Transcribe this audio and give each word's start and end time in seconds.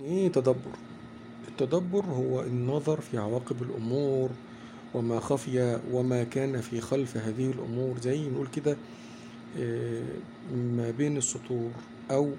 إيه 0.00 0.32
تدبر؟ 0.32 0.72
التدبر 1.48 2.04
هو 2.04 2.40
النظر 2.42 3.00
في 3.00 3.18
عواقب 3.18 3.62
الأمور 3.62 4.30
وما 4.94 5.20
خفي 5.20 5.80
وما 5.92 6.24
كان 6.24 6.60
في 6.60 6.80
خلف 6.80 7.16
هذه 7.16 7.50
الأمور 7.50 7.98
زي 8.00 8.28
نقول 8.30 8.46
كده 8.46 8.76
آه، 9.58 10.02
ما 10.54 10.90
بين 10.90 11.16
السطور 11.16 11.70
أو 12.10 12.30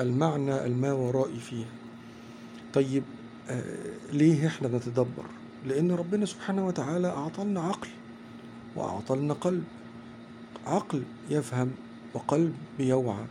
المعنى 0.00 0.64
الماورائي 0.66 1.38
فيها. 1.38 1.68
طيب 2.74 3.02
آه، 3.48 3.62
ليه 4.12 4.46
إحنا 4.46 4.68
بنتدبر 4.68 5.24
لأن 5.66 5.90
ربنا 5.92 6.26
سبحانه 6.26 6.66
وتعالى 6.66 7.08
أعطانا 7.08 7.60
عقل 7.60 7.88
وأعطانا 8.76 9.34
قلب. 9.34 9.64
عقل 10.66 11.02
يفهم 11.30 11.70
وقلب 12.14 12.54
يوعى. 12.78 13.24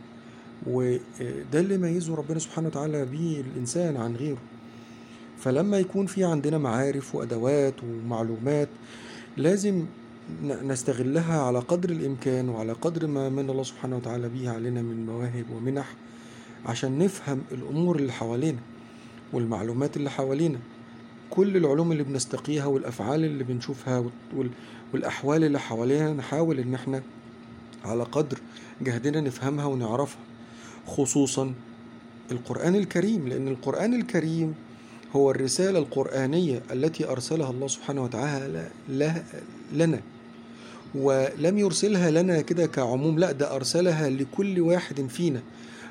وده 0.66 1.60
اللي 1.60 1.74
يميزه 1.74 2.14
ربنا 2.14 2.38
سبحانه 2.38 2.68
وتعالى 2.68 3.04
به 3.04 3.44
الإنسان 3.52 3.96
عن 3.96 4.16
غيره. 4.16 4.38
فلما 5.38 5.78
يكون 5.78 6.06
في 6.06 6.24
عندنا 6.24 6.58
معارف 6.58 7.14
وأدوات 7.14 7.74
ومعلومات 7.84 8.68
لازم 9.36 9.84
نستغلها 10.44 11.42
على 11.42 11.58
قدر 11.58 11.90
الإمكان 11.90 12.48
وعلى 12.48 12.72
قدر 12.72 13.06
ما 13.06 13.28
من 13.28 13.50
الله 13.50 13.62
سبحانه 13.62 13.96
وتعالى 13.96 14.28
به 14.28 14.50
علينا 14.50 14.82
من 14.82 15.06
مواهب 15.06 15.44
ومنح 15.56 15.94
عشان 16.66 16.98
نفهم 16.98 17.42
الأمور 17.52 17.96
اللي 17.96 18.12
حوالينا 18.12 18.58
والمعلومات 19.32 19.96
اللي 19.96 20.10
حوالينا. 20.10 20.58
كل 21.30 21.56
العلوم 21.56 21.92
اللي 21.92 22.02
بنستقيها 22.02 22.66
والأفعال 22.66 23.24
اللي 23.24 23.44
بنشوفها 23.44 24.04
والأحوال 24.94 25.44
اللي 25.44 25.60
حوالينا 25.60 26.12
نحاول 26.12 26.58
إن 26.58 26.74
إحنا 26.74 27.02
على 27.84 28.02
قدر 28.02 28.38
جهدنا 28.80 29.20
نفهمها 29.20 29.64
ونعرفها. 29.64 30.20
خصوصا 30.88 31.54
القرآن 32.32 32.74
الكريم 32.74 33.28
لأن 33.28 33.48
القرآن 33.48 33.94
الكريم 33.94 34.54
هو 35.12 35.30
الرسالة 35.30 35.78
القرآنية 35.78 36.62
التي 36.72 37.08
أرسلها 37.08 37.50
الله 37.50 37.66
سبحانه 37.66 38.04
وتعالى 38.04 38.68
لنا. 39.72 40.00
ولم 40.94 41.58
يرسلها 41.58 42.10
لنا 42.10 42.40
كده 42.40 42.66
كعموم 42.66 43.18
لأ 43.18 43.32
ده 43.32 43.56
أرسلها 43.56 44.10
لكل 44.10 44.60
واحد 44.60 45.06
فينا. 45.06 45.42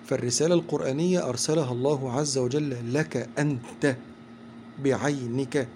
فالرسالة 0.06 0.56
القرآنية 0.56 1.30
أرسلها 1.30 1.72
الله 1.72 2.12
عز 2.14 2.38
وجل 2.38 2.94
لك 2.94 3.30
أنت 3.40 3.96
بعينك. 4.84 5.68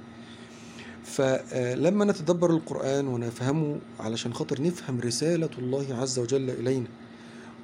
فلما 1.04 2.06
نتدبر 2.06 2.50
القرآن 2.50 3.08
ونفهمه 3.08 3.80
علشان 4.00 4.34
خاطر 4.34 4.62
نفهم 4.62 5.00
رسالة 5.00 5.50
الله 5.58 5.86
عز 6.02 6.20
وجل 6.20 6.50
إلينا 6.50 6.88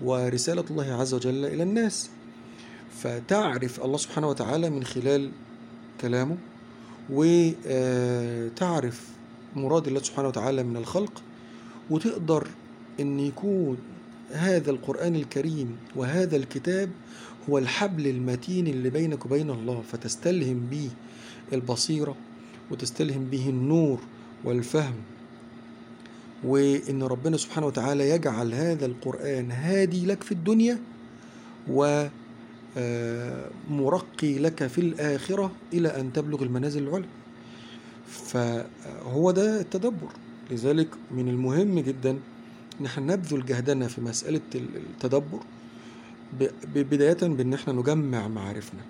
ورسالة 0.01 0.63
الله 0.71 0.93
عز 0.93 1.13
وجل 1.13 1.45
إلى 1.45 1.63
الناس. 1.63 2.09
فتعرف 2.97 3.85
الله 3.85 3.97
سبحانه 3.97 4.29
وتعالى 4.29 4.69
من 4.69 4.83
خلال 4.83 5.31
كلامه 6.01 6.37
وتعرف 7.09 9.07
مراد 9.55 9.87
الله 9.87 9.99
سبحانه 9.99 10.27
وتعالى 10.27 10.63
من 10.63 10.77
الخلق 10.77 11.21
وتقدر 11.89 12.47
أن 12.99 13.19
يكون 13.19 13.77
هذا 14.31 14.71
القرآن 14.71 15.15
الكريم 15.15 15.77
وهذا 15.95 16.35
الكتاب 16.35 16.89
هو 17.49 17.57
الحبل 17.57 18.07
المتين 18.07 18.67
اللي 18.67 18.89
بينك 18.89 19.25
وبين 19.25 19.49
الله. 19.49 19.83
فتستلهم 19.91 20.67
به 20.71 20.89
البصيرة 21.53 22.15
وتستلهم 22.71 23.25
به 23.25 23.49
النور 23.49 23.99
والفهم. 24.43 24.95
وإن 26.43 27.03
ربنا 27.03 27.37
سبحانه 27.37 27.67
وتعالى 27.67 28.09
يجعل 28.09 28.53
هذا 28.53 28.85
القرآن 28.85 29.51
هادي 29.51 30.05
لك 30.05 30.23
في 30.23 30.31
الدنيا 30.31 30.79
ومرقي 31.67 32.11
آه، 32.77 34.39
لك 34.39 34.67
في 34.67 34.81
الآخرة 34.81 35.51
إلى 35.73 35.87
أن 35.87 36.13
تبلغ 36.13 36.43
المنازل 36.43 36.83
العلى 36.83 37.05
فهو 38.07 39.31
ده 39.31 39.61
التدبر. 39.61 40.09
لذلك 40.51 40.87
من 41.11 41.27
المهم 41.27 41.79
جدا 41.79 42.19
نحن 42.81 43.07
نبذل 43.07 43.45
جهدنا 43.45 43.87
في 43.87 44.01
مسألة 44.01 44.41
التدبر 44.55 45.39
بداية 46.75 47.13
بأن 47.13 47.53
إحنا 47.53 47.73
نجمع 47.73 48.27
معارفنا. 48.27 48.81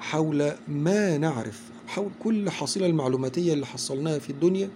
حول 0.00 0.52
ما 0.68 1.18
نعرف 1.18 1.62
حول 1.86 2.10
كل 2.24 2.50
حصيلة 2.50 2.86
المعلوماتية 2.86 3.52
اللي 3.52 3.66
حصلناها 3.66 4.18
في 4.18 4.30
الدنيا 4.30 4.70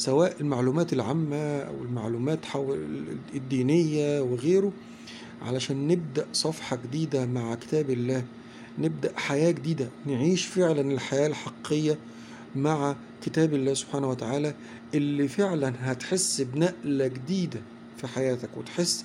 سواء 0.00 0.36
المعلومات 0.40 0.92
العامة 0.92 1.36
أو 1.58 1.74
المعلومات 1.84 2.44
حول 2.44 3.04
الدينية 3.34 4.20
وغيره 4.20 4.72
علشان 5.42 5.88
نبدأ 5.88 6.26
صفحة 6.32 6.78
جديدة 6.84 7.26
مع 7.26 7.54
كتاب 7.54 7.90
الله 7.90 8.24
نبدأ 8.78 9.12
حياة 9.16 9.50
جديدة 9.50 9.88
نعيش 10.06 10.46
فعلا 10.46 10.80
الحياة 10.80 11.26
الحقيقية 11.26 11.98
مع 12.56 12.96
كتاب 13.22 13.54
الله 13.54 13.74
سبحانه 13.74 14.08
وتعالى 14.10 14.54
اللي 14.94 15.28
فعلا 15.28 15.72
هتحس 15.80 16.40
بنقلة 16.40 17.06
جديدة 17.06 17.60
في 17.96 18.06
حياتك 18.06 18.48
وتحس 18.56 19.04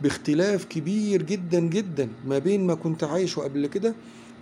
باختلاف 0.00 0.64
كبير 0.64 1.22
جدا 1.22 1.60
جدا 1.60 2.08
ما 2.26 2.38
بين 2.38 2.66
ما 2.66 2.74
كنت 2.74 3.04
عايشه 3.04 3.40
قبل 3.40 3.66
كده 3.66 3.94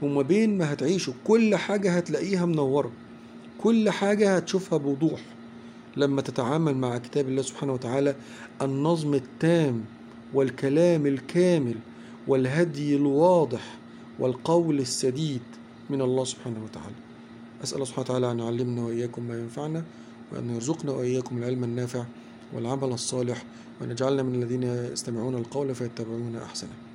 وما 0.03 0.23
بين 0.23 0.59
ما 0.59 0.73
هتعيشه. 0.73 1.15
كل 1.25 1.57
حاجة 1.57 1.97
هتلاقيها 1.97 2.47
منورة 2.47 2.91
كل 3.59 3.91
حاجة 3.91 4.37
هتشوفها 4.37 4.79
بوضوح. 4.79 5.21
لما 5.97 6.23
تتعامل 6.23 6.77
مع 6.77 6.99
كتاب 6.99 7.29
الله 7.29 7.43
سبحانه 7.43 7.73
وتعالى 7.73 8.15
النظم 8.63 9.15
التام 9.15 9.85
والكلام 10.35 11.07
الكامل 11.07 11.75
والهدي 12.29 12.97
الواضح 12.97 13.79
والقول 14.19 14.79
السديد 14.79 15.41
من 15.91 16.03
الله 16.03 16.25
سبحانه 16.25 16.65
وتعالى. 16.65 16.95
أسأل 17.65 17.75
الله 17.75 17.87
سبحانه 17.87 18.05
وتعالى 18.07 18.31
أن 18.31 18.39
يعلمنا 18.39 18.83
وإياكم 18.83 19.23
ما 19.29 19.39
ينفعنا 19.39 19.85
وأن 20.33 20.55
يرزقنا 20.55 20.93
وإياكم 20.93 21.39
العلم 21.39 21.65
النافع 21.65 22.05
والعمل 22.55 22.93
الصالح 22.93 23.45
وأن 23.81 23.91
يجعلنا 23.91 24.23
من 24.23 24.43
الذين 24.43 24.63
يستمعون 24.63 25.35
القول 25.35 25.75
فيتبعون 25.75 26.37
أحسنه. 26.37 26.92